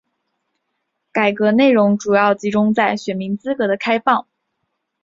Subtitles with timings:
[1.11, 4.27] 改革内容主要集中在选民资格的开放。